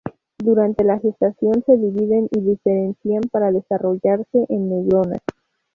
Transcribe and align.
Durante 0.39 0.83
la 0.83 0.97
gestación 0.97 1.61
se 1.63 1.77
dividen 1.77 2.27
y 2.31 2.41
diferencian 2.41 3.21
para 3.31 3.51
desarrollarse 3.51 4.47
en 4.49 4.67
neuronas. 4.67 5.19